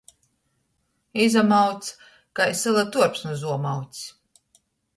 Izamauc 1.23 1.83
kai 2.35 2.49
syla 2.61 2.83
tuorps 2.91 3.21
nu 3.25 3.33
zuomaucis. 3.41 4.05